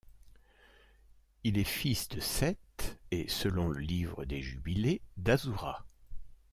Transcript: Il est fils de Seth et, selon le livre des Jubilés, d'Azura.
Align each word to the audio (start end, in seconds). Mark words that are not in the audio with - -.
Il 1.43 1.59
est 1.59 1.63
fils 1.63 2.09
de 2.09 2.19
Seth 2.19 2.97
et, 3.11 3.27
selon 3.27 3.69
le 3.69 3.77
livre 3.79 4.25
des 4.25 4.41
Jubilés, 4.41 4.99
d'Azura. 5.17 5.85